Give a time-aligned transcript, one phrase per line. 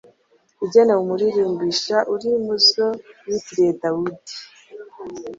[0.65, 2.87] Igenewe umuririmbisha Iri mu zo
[3.27, 4.35] bitirira Dawudi